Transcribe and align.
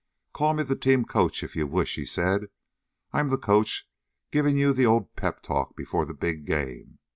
"Call 0.33 0.55
me 0.55 0.63
the 0.63 0.75
team 0.75 1.05
coach, 1.05 1.43
if 1.43 1.55
you 1.55 1.67
wish," 1.67 1.93
he 1.93 2.05
said. 2.05 2.45
"I'm 3.13 3.29
the 3.29 3.37
coach 3.37 3.87
giving 4.31 4.57
you 4.57 4.73
the 4.73 4.87
old 4.87 5.15
pep 5.15 5.43
talk 5.43 5.75
before 5.75 6.05
the 6.07 6.15
big 6.15 6.45
game. 6.47 6.97